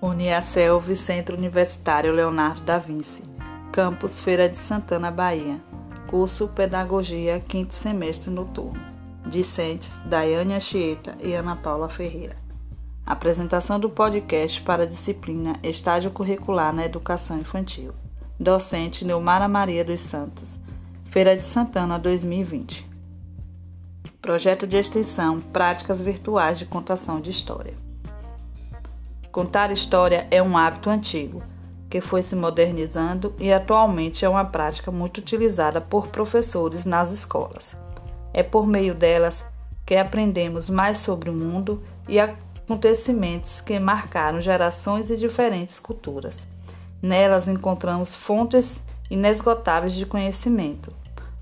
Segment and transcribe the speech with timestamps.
[0.00, 3.24] Uniaselv Centro Universitário Leonardo da Vinci,
[3.72, 5.60] Campus Feira de Santana, Bahia.
[6.06, 8.80] Curso Pedagogia, quinto semestre noturno.
[9.26, 12.36] Discentes Daiane Achieta e Ana Paula Ferreira.
[13.04, 17.92] Apresentação do podcast para a disciplina Estágio Curricular na Educação Infantil.
[18.38, 20.60] Docente Neumara Maria dos Santos.
[21.06, 22.88] Feira de Santana 2020.
[24.22, 27.87] Projeto de extensão Práticas Virtuais de Contação de História.
[29.30, 31.42] Contar história é um hábito antigo,
[31.90, 37.76] que foi se modernizando e atualmente é uma prática muito utilizada por professores nas escolas.
[38.32, 39.44] É por meio delas
[39.84, 46.42] que aprendemos mais sobre o mundo e acontecimentos que marcaram gerações e diferentes culturas.
[47.00, 50.92] Nelas encontramos fontes inesgotáveis de conhecimento.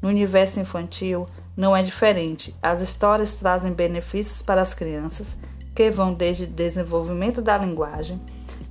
[0.00, 2.54] No universo infantil não é diferente.
[2.62, 5.36] As histórias trazem benefícios para as crianças
[5.74, 8.20] que vão desde o desenvolvimento da linguagem,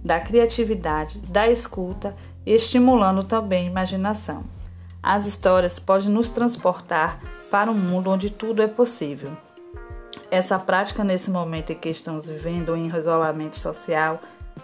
[0.03, 2.15] da criatividade, da escuta,
[2.45, 4.43] estimulando também a imaginação.
[5.01, 7.19] As histórias podem nos transportar
[7.51, 9.31] para um mundo onde tudo é possível.
[10.31, 14.21] Essa prática, nesse momento em que estamos vivendo em isolamento social,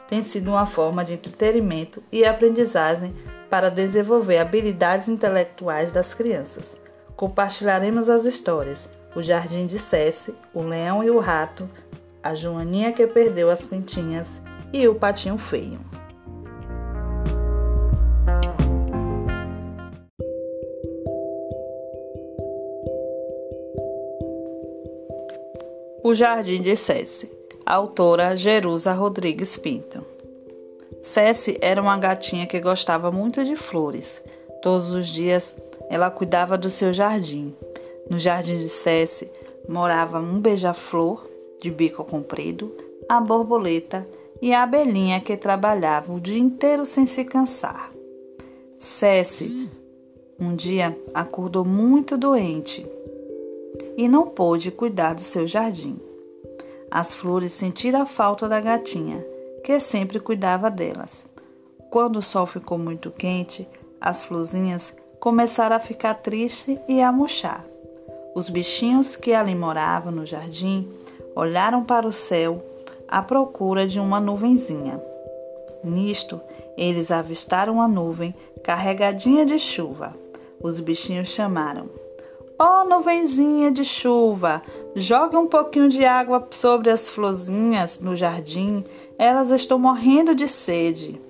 [0.07, 3.13] tem sido uma forma de entretenimento e aprendizagem
[3.49, 6.75] para desenvolver habilidades intelectuais das crianças.
[7.15, 11.69] Compartilharemos as histórias: O Jardim de Cesse, O Leão e o Rato,
[12.23, 15.79] a Joaninha que perdeu as pintinhas e o patinho feio.
[26.03, 27.31] O Jardim de Cessi,
[27.65, 30.03] autora Jerusa Rodrigues Pinto.
[31.01, 34.23] Cessi era uma gatinha que gostava muito de flores.
[34.61, 35.55] Todos os dias
[35.89, 37.55] ela cuidava do seu jardim.
[38.09, 39.29] No jardim de Cessi
[39.67, 41.29] morava um beija-flor,
[41.61, 42.73] de bico comprido,
[43.07, 44.07] a borboleta
[44.41, 47.91] e a abelhinha que trabalhava o dia inteiro sem se cansar.
[48.77, 49.69] Cesse
[50.39, 52.87] um dia acordou muito doente
[53.97, 55.99] e não pôde cuidar do seu jardim.
[56.89, 59.23] As flores sentiram a falta da gatinha,
[59.63, 61.25] que sempre cuidava delas.
[61.89, 63.67] Quando o sol ficou muito quente,
[63.99, 67.65] as florzinhas começaram a ficar tristes e a murchar.
[68.33, 70.89] Os bichinhos que ali moravam no jardim
[71.35, 72.63] olharam para o céu
[73.07, 75.01] à procura de uma nuvenzinha.
[75.83, 76.39] Nisto,
[76.77, 80.15] eles avistaram a nuvem carregadinha de chuva.
[80.61, 81.89] Os bichinhos chamaram:
[82.57, 84.61] Ó oh, nuvenzinha de chuva,
[84.95, 88.83] jogue um pouquinho de água sobre as florzinhas no jardim,
[89.17, 91.21] elas estão morrendo de sede.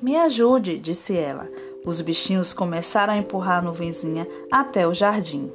[0.00, 1.48] Me ajude, disse ela.
[1.84, 5.50] Os bichinhos começaram a empurrar a nuvenzinha até o jardim.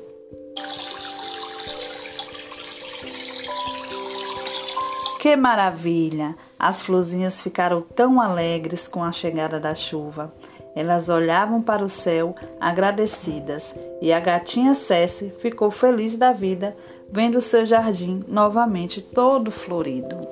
[5.23, 6.35] Que maravilha!
[6.59, 10.29] As florzinhas ficaram tão alegres com a chegada da chuva.
[10.75, 16.75] Elas olhavam para o céu agradecidas e a gatinha Cessi ficou feliz da vida
[17.09, 20.27] vendo seu jardim novamente todo florido.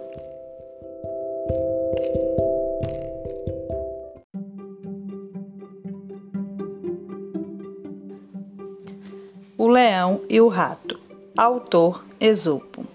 [9.58, 11.00] O Leão e o Rato,
[11.38, 12.91] autor Esopo.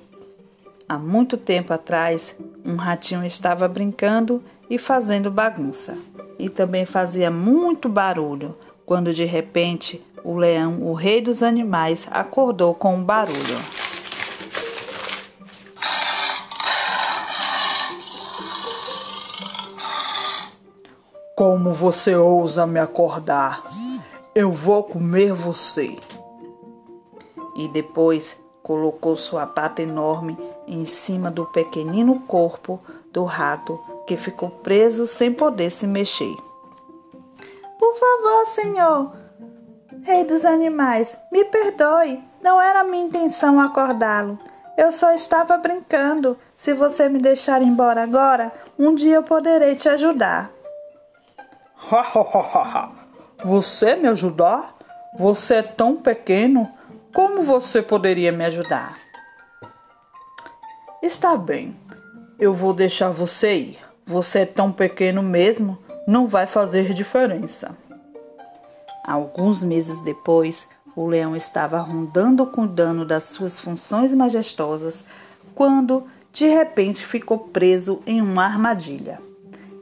[0.88, 2.32] Há muito tempo atrás,
[2.64, 5.98] um ratinho estava brincando e fazendo bagunça.
[6.38, 12.72] E também fazia muito barulho, quando de repente o leão, o rei dos animais, acordou
[12.72, 13.58] com um barulho.
[21.34, 23.64] Como você ousa me acordar?
[24.32, 25.96] Eu vou comer você.
[27.56, 32.80] E depois colocou sua pata enorme em cima do pequenino corpo
[33.12, 36.34] do rato que ficou preso sem poder se mexer.
[37.78, 39.12] Por favor, senhor,
[40.02, 42.22] rei dos animais, me perdoe.
[42.42, 44.38] Não era minha intenção acordá-lo.
[44.76, 46.38] Eu só estava brincando.
[46.56, 50.50] Se você me deixar embora agora, um dia eu poderei te ajudar.
[53.44, 54.74] você me ajudar?
[55.18, 56.70] Você é tão pequeno.
[57.12, 59.05] Como você poderia me ajudar?
[61.02, 61.76] Está bem,
[62.38, 63.78] eu vou deixar você ir.
[64.06, 67.76] Você é tão pequeno mesmo, não vai fazer diferença.
[69.04, 70.66] Alguns meses depois,
[70.96, 75.04] o leão estava rondando cuidando das suas funções majestosas
[75.54, 79.20] quando, de repente, ficou preso em uma armadilha.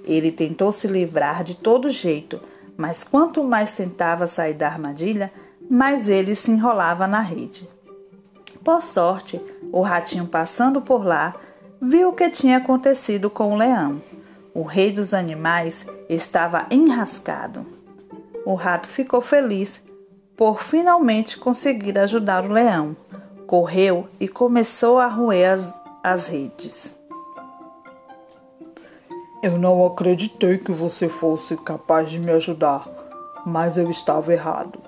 [0.05, 2.41] Ele tentou se livrar de todo jeito,
[2.77, 5.33] mas quanto mais tentava sair da armadilha,
[5.71, 7.69] mais ele se enrolava na rede.
[8.63, 9.41] Por sorte,
[9.75, 11.35] o ratinho passando por lá
[11.83, 14.01] viu o que tinha acontecido com o leão.
[14.55, 17.67] O rei dos animais estava enrascado.
[18.47, 19.81] O rato ficou feliz
[20.37, 22.97] por finalmente conseguir ajudar o leão.
[23.49, 25.75] Correu e começou a roer as,
[26.05, 26.97] as redes.
[29.43, 32.89] Eu não acreditei que você fosse capaz de me ajudar,
[33.45, 34.79] mas eu estava errado.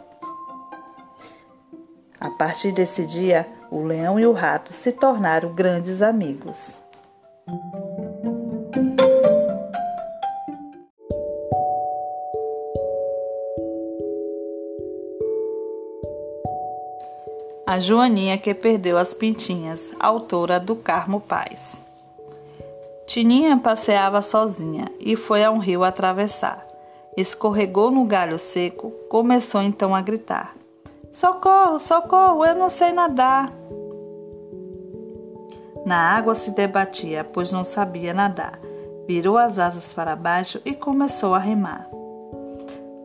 [2.20, 6.80] A partir desse dia, o leão e o rato se tornaram grandes amigos.
[17.66, 21.78] A Joaninha que perdeu as pintinhas, autora do Carmo Paz.
[23.06, 26.66] Tininha passeava sozinha e foi a um rio atravessar.
[27.16, 30.54] Escorregou no galho seco, começou então a gritar:
[31.12, 33.52] Socorro, socorro, eu não sei nadar.
[35.86, 38.58] Na água se debatia, pois não sabia nadar.
[39.06, 41.88] Virou as asas para baixo e começou a remar.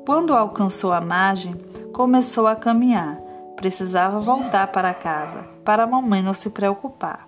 [0.05, 1.53] Quando alcançou a margem,
[1.93, 3.21] começou a caminhar
[3.61, 7.27] Precisava voltar para casa, para a mamãe não se preocupar.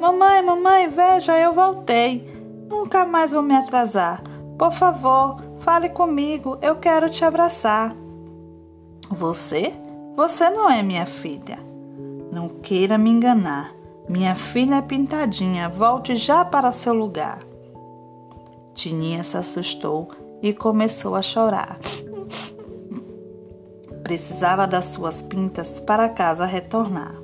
[0.00, 2.26] Mamãe, mamãe, veja, eu voltei.
[2.70, 4.22] Nunca mais vou me atrasar.
[4.58, 7.94] Por favor, fale comigo, eu quero te abraçar.
[9.10, 9.74] Você?
[10.16, 11.58] Você não é minha filha.
[12.32, 13.75] Não queira me enganar.
[14.08, 17.40] Minha filha é pintadinha, volte já para seu lugar.
[18.72, 20.08] Tininha se assustou
[20.40, 21.78] e começou a chorar.
[24.04, 27.16] Precisava das suas pintas para casa retornar.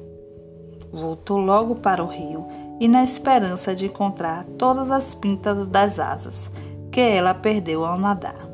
[0.93, 2.49] Voltou logo para o rio
[2.81, 6.51] e, na esperança de encontrar todas as pintas das asas
[6.91, 8.49] que ela perdeu ao nadar.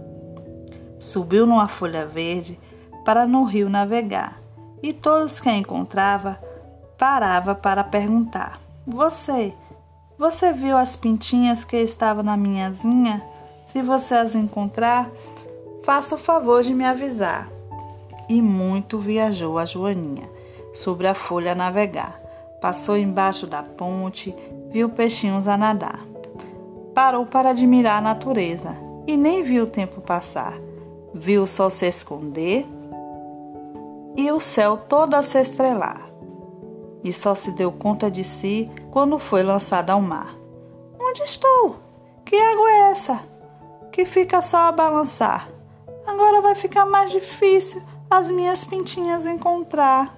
[0.98, 2.58] Subiu numa folha verde
[3.06, 4.42] para no rio navegar
[4.82, 6.38] e todos que a encontrava
[6.98, 9.54] parava para perguntar: Você,
[10.18, 13.22] você viu as pintinhas que estavam na minha asinha?
[13.66, 15.08] Se você as encontrar,
[15.84, 17.48] faça o favor de me avisar
[18.28, 20.28] e muito viajou a Joaninha
[20.74, 22.20] sobre a folha a navegar.
[22.60, 24.34] Passou embaixo da ponte,
[24.70, 26.00] viu peixinhos a nadar.
[26.94, 30.54] Parou para admirar a natureza e nem viu o tempo passar.
[31.14, 32.66] Viu o sol se esconder
[34.16, 36.07] e o céu todo a se estrelar.
[37.02, 40.36] E só se deu conta de si quando foi lançada ao mar.
[41.00, 41.76] Onde estou?
[42.24, 43.20] Que água é essa?
[43.92, 45.48] Que fica só a balançar.
[46.06, 50.16] Agora vai ficar mais difícil as minhas pintinhas encontrar.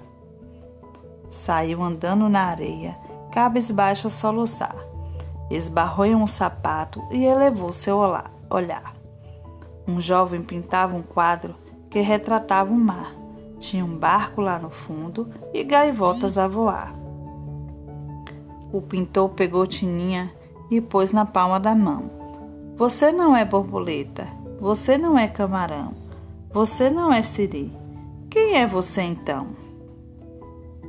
[1.28, 2.96] Saiu andando na areia,
[3.30, 4.76] cabisbaixo a soluçar.
[5.50, 7.98] Esbarrou em um sapato e elevou seu
[8.48, 8.94] olhar.
[9.86, 11.56] Um jovem pintava um quadro
[11.90, 13.19] que retratava o mar.
[13.60, 16.92] Tinha um barco lá no fundo e gaivotas a voar.
[18.72, 20.32] O pintor pegou Tininha
[20.68, 22.10] e pôs na palma da mão.
[22.76, 24.26] Você não é borboleta,
[24.58, 25.92] você não é camarão,
[26.52, 27.70] você não é siri,
[28.30, 29.48] quem é você então?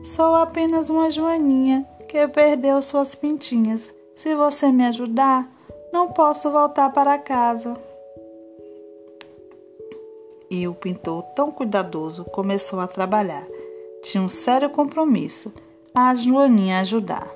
[0.03, 3.91] Sou apenas uma joaninha que perdeu suas pintinhas.
[4.15, 5.49] Se você me ajudar,
[5.91, 7.75] não posso voltar para casa.
[10.53, 13.47] E o pintor, tão cuidadoso, começou a trabalhar.
[14.03, 15.53] Tinha um sério compromisso
[15.95, 17.31] a Joaninha ajudar.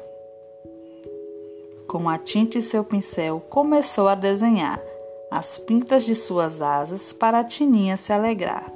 [1.87, 4.81] Com a tinta e seu pincel, começou a desenhar
[5.31, 8.69] as pintas de suas asas para a Tininha se alegrar.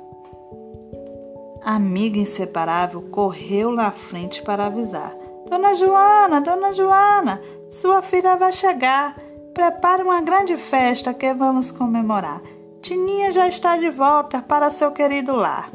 [1.62, 5.14] A amiga inseparável correu na frente para avisar.
[5.50, 9.18] Dona Joana, Dona Joana, sua filha vai chegar.
[9.54, 12.42] Prepare uma grande festa que vamos comemorar.
[12.82, 15.70] Tininha já está de volta para seu querido lar.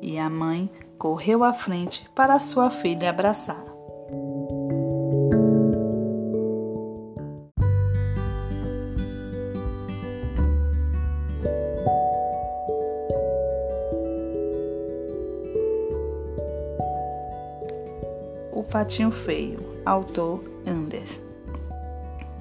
[0.00, 3.70] E a mãe correu à frente para sua filha abraçar.
[18.70, 21.20] Patinho Feio, autor Anders.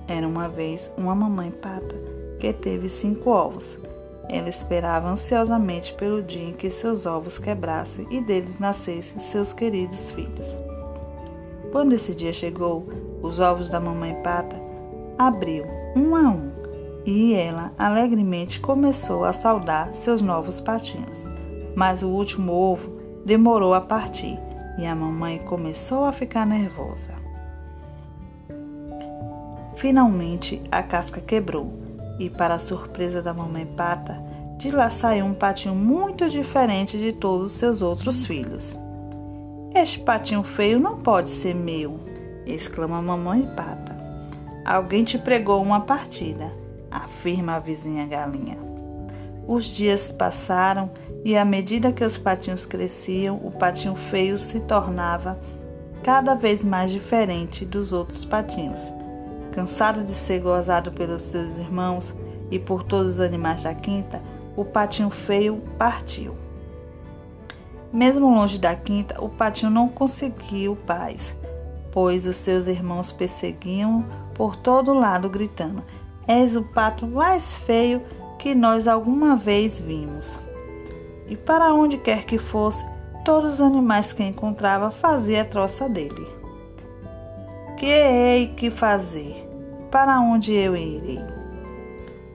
[0.07, 3.77] Era uma vez uma mamãe pata que teve cinco ovos.
[4.29, 10.11] Ela esperava ansiosamente pelo dia em que seus ovos quebrassem e deles nascessem seus queridos
[10.11, 10.57] filhos.
[11.71, 12.87] Quando esse dia chegou,
[13.21, 14.55] os ovos da mamãe pata
[15.17, 15.65] abriu
[15.95, 16.51] um a um
[17.05, 21.19] e ela alegremente começou a saudar seus novos patinhos.
[21.75, 24.37] Mas o último ovo demorou a partir
[24.77, 27.13] e a mamãe começou a ficar nervosa.
[29.75, 31.88] Finalmente a casca quebrou
[32.19, 34.21] e, para a surpresa da mamãe pata,
[34.57, 38.77] de lá saiu um patinho muito diferente de todos os seus outros filhos.
[39.73, 41.99] Este patinho feio não pode ser meu,
[42.45, 43.97] exclama a mamãe pata.
[44.65, 46.51] Alguém te pregou uma partida,
[46.91, 48.57] afirma a vizinha galinha.
[49.47, 50.91] Os dias passaram
[51.23, 55.39] e, à medida que os patinhos cresciam, o patinho feio se tornava
[56.03, 58.98] cada vez mais diferente dos outros patinhos.
[59.51, 62.13] Cansado de ser gozado pelos seus irmãos
[62.51, 64.21] e por todos os animais da quinta,
[64.55, 66.35] o patinho feio partiu.
[67.91, 71.33] Mesmo longe da quinta, o patinho não conseguiu paz,
[71.91, 75.83] pois os seus irmãos perseguiam por todo lado, gritando:
[76.27, 78.01] És o pato mais feio
[78.37, 80.37] que nós alguma vez vimos.
[81.27, 82.85] E para onde quer que fosse,
[83.25, 86.38] todos os animais que encontrava fazia a troça dele.
[87.79, 89.47] Que hei que fazer?
[89.89, 91.21] Para onde eu irei?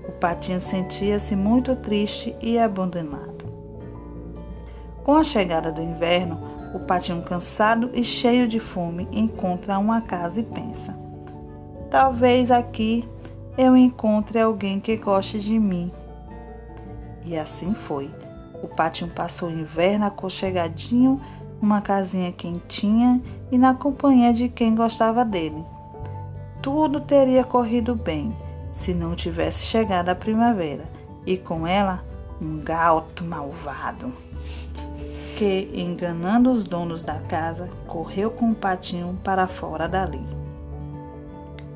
[0.09, 3.45] O patinho sentia-se muito triste e abandonado.
[5.05, 10.41] Com a chegada do inverno, o patinho cansado e cheio de fome encontra uma casa
[10.41, 10.97] e pensa:
[11.91, 13.07] Talvez aqui
[13.59, 15.93] eu encontre alguém que goste de mim.
[17.23, 18.11] E assim foi.
[18.63, 21.21] O patinho passou o inverno aconchegadinho,
[21.61, 23.21] numa casinha quentinha
[23.55, 25.65] e na companhia de quem gostava dele.
[26.61, 28.37] Tudo teria corrido bem
[28.75, 30.85] se não tivesse chegado a primavera
[31.25, 32.05] e com ela
[32.43, 34.13] um gato malvado
[35.37, 40.27] que, enganando os donos da casa, correu com o patinho para fora dali.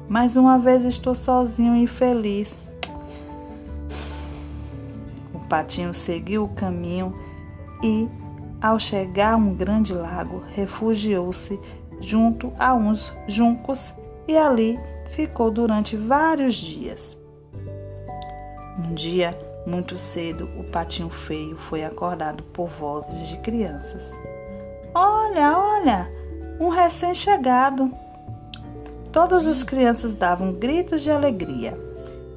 [0.08, 2.58] Mais uma vez estou sozinho e feliz.
[5.32, 7.14] O patinho seguiu o caminho
[7.84, 8.08] e,
[8.60, 11.58] ao chegar a um grande lago, refugiou-se
[12.00, 13.92] junto a uns juncos
[14.26, 14.78] e ali
[15.10, 17.16] ficou durante vários dias.
[18.78, 24.14] Um dia, muito cedo, o patinho feio foi acordado por vozes de crianças.
[24.94, 26.10] Olha, olha,
[26.60, 27.92] um recém-chegado.
[29.12, 31.78] Todas as crianças davam gritos de alegria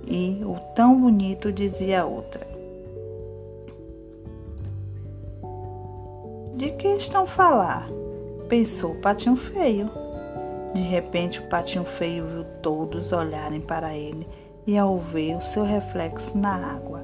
[0.07, 2.50] e o tão bonito dizia a outra.
[6.61, 7.89] De quem estão falar?
[8.47, 9.89] Pensou o patinho feio.
[10.75, 14.27] De repente, o patinho feio viu todos olharem para ele
[14.67, 17.03] e, ao ver o seu reflexo na água,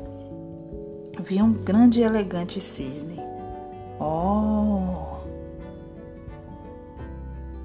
[1.22, 3.20] vi um grande e elegante cisne.
[4.00, 5.18] Oh!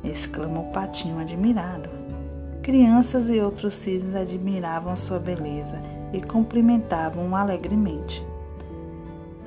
[0.02, 1.90] exclamou o patinho admirado.
[2.62, 5.78] Crianças e outros cisnes admiravam sua beleza
[6.10, 8.26] e cumprimentavam-o alegremente.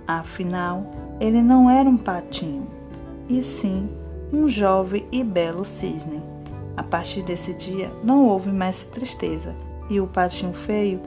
[0.07, 2.67] Afinal, ele não era um patinho,
[3.29, 3.89] e sim
[4.31, 6.21] um jovem e belo cisne.
[6.75, 9.55] A partir desse dia não houve mais tristeza,
[9.89, 10.99] e o patinho feio,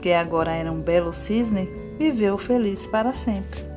[0.00, 3.67] que agora era um belo cisne, viveu feliz para sempre.